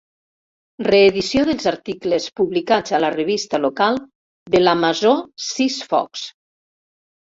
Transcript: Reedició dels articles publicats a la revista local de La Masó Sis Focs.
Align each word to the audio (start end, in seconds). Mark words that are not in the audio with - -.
Reedició 0.87 1.43
dels 1.49 1.67
articles 1.73 2.27
publicats 2.41 2.97
a 2.97 3.03
la 3.05 3.13
revista 3.19 3.63
local 3.69 4.03
de 4.57 4.67
La 4.67 4.77
Masó 4.85 5.17
Sis 5.55 5.83
Focs. 5.97 6.31